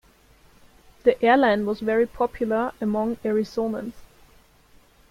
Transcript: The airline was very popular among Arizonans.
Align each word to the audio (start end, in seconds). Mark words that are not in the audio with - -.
The 1.03 1.23
airline 1.23 1.67
was 1.67 1.79
very 1.81 2.07
popular 2.07 2.71
among 2.81 3.17
Arizonans. 3.17 3.93